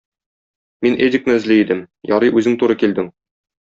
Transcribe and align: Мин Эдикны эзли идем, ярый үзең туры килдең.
Мин 0.87 0.95
Эдикны 1.09 1.37
эзли 1.43 1.59
идем, 1.67 1.87
ярый 2.17 2.37
үзең 2.41 2.61
туры 2.65 2.83
килдең. 2.85 3.17